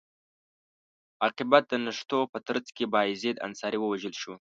عاقبت 1.23 1.63
د 1.69 1.73
نښتو 1.85 2.19
په 2.31 2.37
ترڅ 2.47 2.65
کې 2.75 2.85
بایزید 2.93 3.41
انصاري 3.47 3.77
ووژل 3.81 4.13
شو. 4.21 4.33